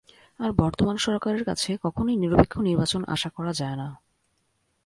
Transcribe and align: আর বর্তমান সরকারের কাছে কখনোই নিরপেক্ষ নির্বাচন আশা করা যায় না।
আর 0.39 0.49
বর্তমান 0.51 0.97
সরকারের 0.97 1.43
কাছে 1.43 1.69
কখনোই 1.83 2.17
নিরপেক্ষ 2.17 2.53
নির্বাচন 2.59 3.01
আশা 3.05 3.29
করা 3.29 3.53
যায় 3.53 3.77
না। 3.77 3.87